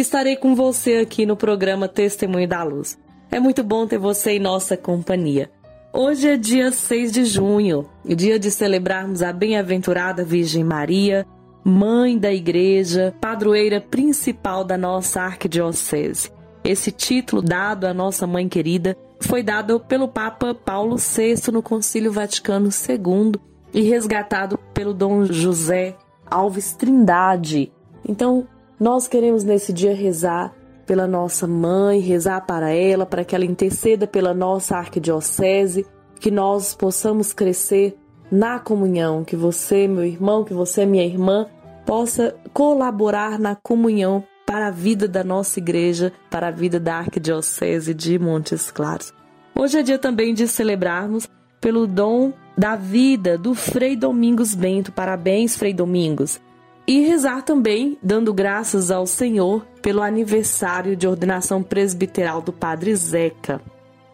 [0.00, 2.98] estarei com você aqui no programa Testemunho da Luz.
[3.30, 5.50] É muito bom ter você em nossa companhia.
[5.92, 11.26] Hoje é dia 6 de junho, dia de celebrarmos a bem-aventurada Virgem Maria,
[11.64, 16.30] mãe da igreja, padroeira principal da nossa arquidiocese.
[16.62, 22.12] Esse título dado à nossa mãe querida foi dado pelo Papa Paulo VI no Concílio
[22.12, 23.40] Vaticano II
[23.72, 25.96] e resgatado pelo Dom José
[26.30, 27.72] Alves Trindade.
[28.06, 28.46] Então,
[28.78, 30.54] nós queremos nesse dia rezar
[30.86, 35.86] pela nossa mãe, rezar para ela, para que ela interceda pela nossa arquidiocese,
[36.20, 37.96] que nós possamos crescer
[38.30, 41.46] na comunhão, que você, meu irmão, que você, minha irmã,
[41.84, 47.92] possa colaborar na comunhão para a vida da nossa igreja, para a vida da arquidiocese
[47.92, 49.12] de Montes Claros.
[49.54, 51.28] Hoje é dia também de celebrarmos
[51.60, 54.92] pelo dom da vida do Frei Domingos Bento.
[54.92, 56.40] Parabéns, Frei Domingos
[56.86, 63.60] e rezar também dando graças ao Senhor pelo aniversário de ordenação presbiteral do Padre Zeca.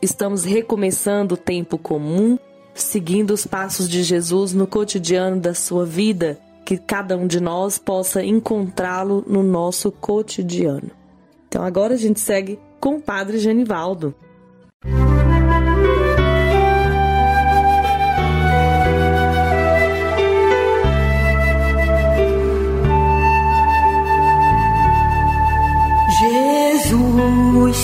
[0.00, 2.38] Estamos recomeçando o tempo comum,
[2.75, 7.78] seguindo os passos de Jesus no cotidiano da sua vida, que cada um de nós
[7.78, 10.91] possa encontrá-lo no nosso cotidiano.
[11.49, 14.15] Então agora a gente segue com o Padre Genivaldo.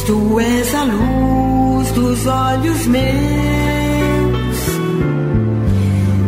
[0.08, 4.58] Tu és a luz dos olhos meus.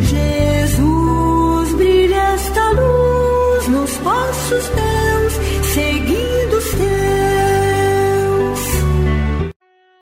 [0.02, 5.32] Jesus, brilha esta luz nos passos teus,
[5.72, 8.60] seguindo os teus.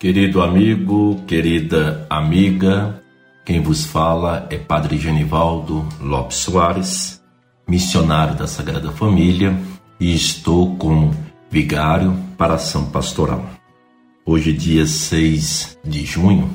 [0.00, 3.00] Querido amigo, querida amiga,
[3.44, 7.22] quem vos fala é Padre Genivaldo Lopes Soares,
[7.69, 9.56] missionário da Sagrada Família,
[10.00, 11.14] e estou como
[11.50, 13.44] vigário para ação pastoral.
[14.25, 16.50] Hoje, dia 6 de junho,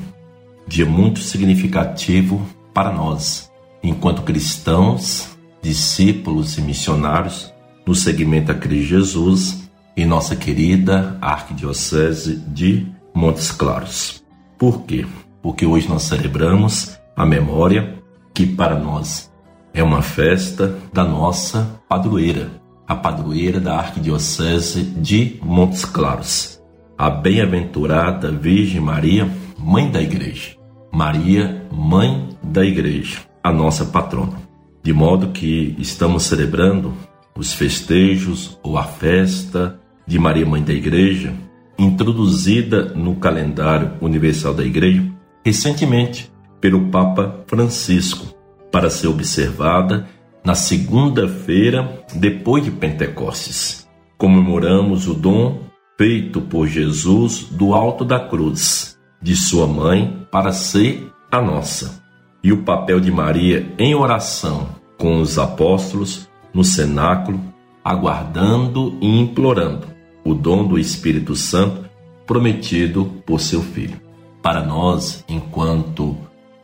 [0.66, 3.50] dia muito significativo para nós,
[3.82, 7.52] enquanto cristãos, discípulos e missionários
[7.86, 14.24] no segmento a Cristo Jesus em nossa querida Arquidiocese de Montes Claros.
[14.58, 15.06] Por quê?
[15.42, 18.02] Porque hoje nós celebramos a memória
[18.32, 19.30] que para nós
[19.72, 22.50] é uma festa da nossa padroeira,
[22.86, 26.60] a padroeira da Arquidiocese de Montes Claros,
[26.96, 29.28] a bem-aventurada Virgem Maria,
[29.58, 30.56] Mãe da Igreja.
[30.92, 34.42] Maria, Mãe da Igreja, a nossa patrona.
[34.82, 36.94] De modo que estamos celebrando
[37.36, 41.32] os festejos ou a festa de Maria, Mãe da Igreja,
[41.78, 45.04] introduzida no calendário universal da Igreja
[45.44, 48.34] recentemente pelo Papa Francisco,
[48.72, 50.08] para ser observada
[50.44, 53.88] na segunda-feira depois de Pentecostes.
[54.18, 55.60] Comemoramos o dom
[55.96, 62.02] feito por Jesus do alto da cruz, de sua mãe, para ser a nossa.
[62.42, 64.68] E o papel de Maria em oração
[64.98, 67.40] com os apóstolos no cenáculo,
[67.82, 69.86] aguardando e implorando
[70.24, 71.84] o dom do Espírito Santo
[72.26, 74.00] prometido por seu filho.
[74.42, 76.16] Para nós, enquanto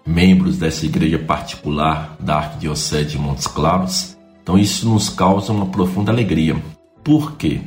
[0.06, 4.16] membros dessa igreja particular da Arquidiocese de Montes Claros.
[4.42, 6.56] Então isso nos causa uma profunda alegria,
[7.02, 7.60] Por quê?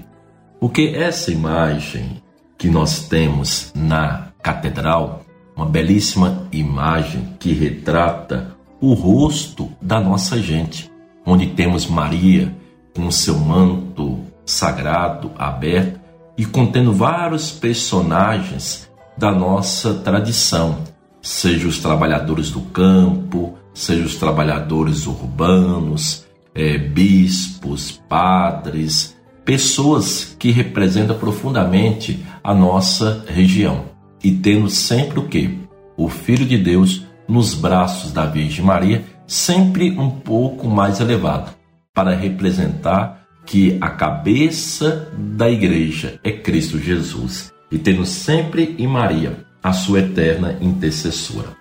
[0.60, 2.22] Porque essa imagem
[2.58, 5.26] que nós temos na catedral,
[5.56, 10.92] uma belíssima imagem que retrata o rosto da nossa gente,
[11.26, 12.56] onde temos Maria
[12.96, 16.00] com seu manto sagrado aberto
[16.38, 20.80] e contendo vários personagens da nossa tradição,
[21.24, 31.18] seja os trabalhadores do campo, seja os trabalhadores urbanos, é, bispos, padres, pessoas que representam
[31.18, 33.86] profundamente a nossa região.
[34.22, 35.58] E tendo sempre o que?
[35.96, 41.52] O Filho de Deus nos braços da Virgem Maria, sempre um pouco mais elevado,
[41.94, 49.53] para representar que a cabeça da igreja é Cristo Jesus, e tendo sempre em Maria
[49.64, 51.56] a sua eterna intercessora.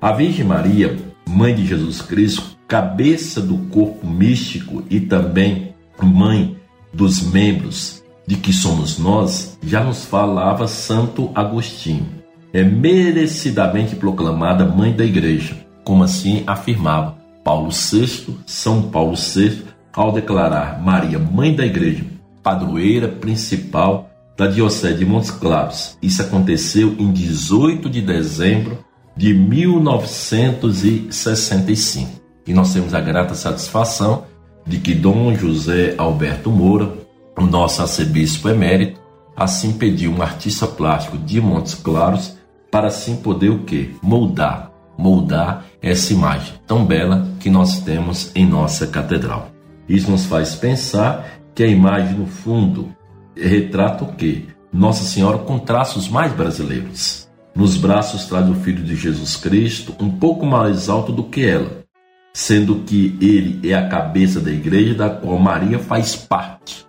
[0.00, 5.72] A Virgem Maria, mãe de Jesus Cristo, cabeça do corpo místico e também
[6.02, 6.56] mãe
[6.92, 12.06] dos membros de que somos nós, já nos falava Santo Agostinho.
[12.52, 19.62] É merecidamente proclamada mãe da igreja, como assim afirmava Paulo VI, São Paulo VI,
[19.92, 22.04] ao declarar Maria mãe da igreja,
[22.42, 25.98] padroeira principal da Diocese de Montes Claros.
[26.02, 28.84] Isso aconteceu em 18 de dezembro
[29.16, 32.20] de 1965.
[32.46, 34.24] E nós temos a grata satisfação
[34.66, 36.92] de que Dom José Alberto Moura,
[37.38, 39.00] o nosso arcebispo emérito,
[39.36, 42.36] assim pediu um artista plástico de Montes Claros
[42.70, 43.94] para assim poder o que?
[44.02, 49.50] Moldar, moldar essa imagem tão bela que nós temos em nossa catedral.
[49.88, 52.94] Isso nos faz pensar que a imagem no fundo
[53.36, 54.48] retrata o que?
[54.72, 57.28] Nossa Senhora com traços mais brasileiros.
[57.54, 61.84] Nos braços traz o Filho de Jesus Cristo, um pouco mais alto do que ela,
[62.32, 66.84] sendo que ele é a cabeça da igreja da qual Maria faz parte.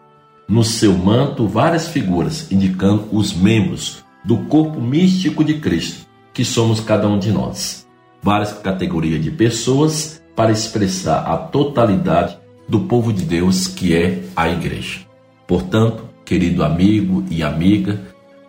[0.47, 6.80] No seu manto, várias figuras indicando os membros do corpo místico de Cristo, que somos
[6.80, 7.88] cada um de nós.
[8.21, 12.38] Várias categorias de pessoas para expressar a totalidade
[12.68, 15.01] do povo de Deus que é a igreja.
[15.48, 18.01] Portanto, querido amigo e amiga,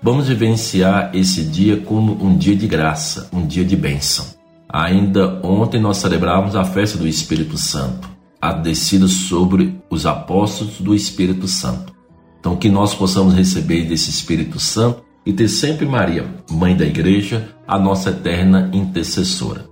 [0.03, 4.27] vamos vivenciar esse dia como um dia de graça, um dia de bênção.
[4.69, 8.09] Ainda ontem nós celebramos a festa do Espírito Santo,
[8.41, 11.95] a descida sobre os apóstolos do Espírito Santo.
[12.41, 17.49] Então, que nós possamos receber desse Espírito Santo e ter sempre Maria, mãe da igreja,
[17.67, 19.67] a nossa eterna intercessora.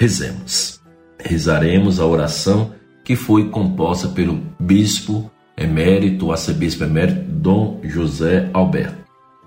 [0.00, 0.80] Rezemos.
[1.22, 2.72] Rezaremos a oração
[3.04, 8.96] que foi composta pelo bispo emérito, arcebispo emérito Dom José Alberto.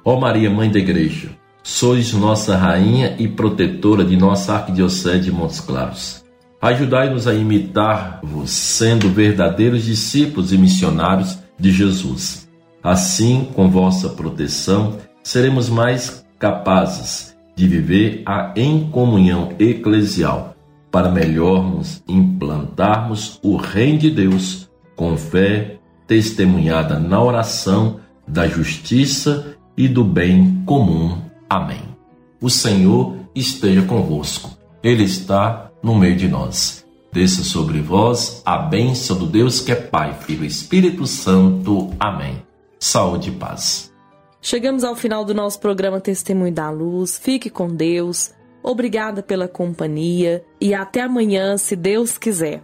[0.05, 1.29] Ó Maria, Mãe da Igreja,
[1.63, 6.23] sois nossa rainha e protetora de nossa arquidiocese de Montes Claros.
[6.61, 12.47] Ajudai-nos a imitar-vos, sendo verdadeiros discípulos e missionários de Jesus.
[12.83, 20.55] Assim, com vossa proteção, seremos mais capazes de viver a em comunhão eclesial,
[20.91, 29.87] para melhormos implantarmos o reino de Deus com fé testemunhada na oração da justiça e
[29.87, 31.17] do bem comum.
[31.49, 31.81] Amém.
[32.41, 34.57] O Senhor esteja convosco.
[34.83, 36.85] Ele está no meio de nós.
[37.11, 41.91] Desça sobre vós a bênção do Deus que é Pai, Filho e Espírito Santo.
[41.99, 42.41] Amém.
[42.79, 43.92] Saúde e paz.
[44.45, 47.17] Chegamos ao final do nosso programa Testemunho da Luz.
[47.17, 48.33] Fique com Deus.
[48.61, 52.61] Obrigada pela companhia e até amanhã, se Deus quiser.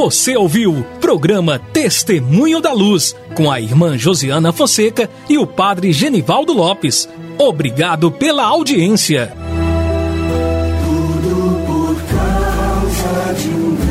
[0.00, 5.92] Você ouviu o programa Testemunho da Luz com a irmã Josiana Fonseca e o padre
[5.92, 7.06] Genivaldo Lopes.
[7.36, 9.30] Obrigado pela audiência.
[10.86, 13.89] Tudo por causa de um